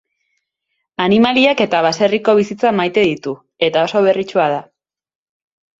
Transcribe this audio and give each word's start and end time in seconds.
Animaliak 1.05 1.61
eta 1.67 1.81
baserriko 1.87 2.37
bizitza 2.41 2.75
maite 2.81 3.07
ditu, 3.13 3.35
eta 3.69 3.87
oso 3.91 4.07
berritsua 4.09 4.53
da. 4.57 4.63